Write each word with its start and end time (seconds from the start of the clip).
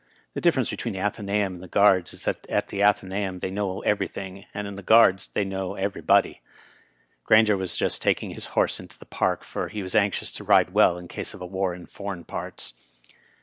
The 0.33 0.41
difference 0.41 0.71
between 0.71 0.95
the 0.95 0.99
Athenaeum 0.99 1.53
and 1.53 1.61
the 1.61 1.67
Guards 1.67 2.11
is, 2.11 2.23
that 2.23 2.47
at 2.49 2.69
the 2.69 2.81
Athenaeum 2.81 3.37
they 3.37 3.51
know 3.51 3.81
everything, 3.81 4.47
and 4.51 4.67
in 4.67 4.75
the 4.75 4.81
Guards 4.81 5.27
they 5.35 5.45
know 5.45 5.75
everybody. 5.75 6.41
Grainger 7.23 7.55
was 7.55 7.77
just 7.77 8.01
taking 8.01 8.31
his 8.31 8.47
horse 8.57 8.79
into 8.79 8.97
the 8.97 9.05
Park, 9.05 9.43
for 9.43 9.67
he 9.67 9.83
was 9.83 9.93
anxious 9.93 10.31
to 10.31 10.43
ride 10.43 10.73
well 10.73 10.97
in 10.97 11.07
case 11.07 11.35
of 11.35 11.41
a 11.41 11.45
war 11.45 11.75
in 11.75 11.85
foreign 11.85 12.23
parts. 12.25 12.73